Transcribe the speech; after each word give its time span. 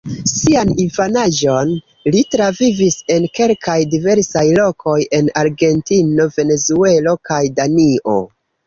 Sian 0.29 0.69
infanaĝon 0.83 1.73
li 2.15 2.23
travivis 2.37 2.97
en 3.17 3.29
kelkaj 3.41 3.77
diversaj 3.95 4.45
lokoj 4.63 4.99
en 5.21 5.33
Argentino, 5.45 6.31
Venezuelo 6.41 7.17
kaj 7.33 7.45
Danio. 7.63 8.23